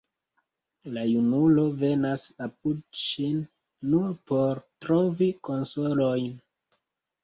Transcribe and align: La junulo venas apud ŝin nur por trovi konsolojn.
La 0.95 1.03
junulo 1.09 1.65
venas 1.83 2.25
apud 2.47 2.81
ŝin 3.03 3.45
nur 3.95 4.19
por 4.35 4.67
trovi 4.85 5.33
konsolojn. 5.53 6.39